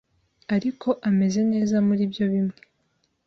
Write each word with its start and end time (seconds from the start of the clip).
Ariko 0.55 0.87
ameze 1.09 1.41
neza 1.51 1.75
muribyo 1.87 2.25
bimwe 2.31 2.57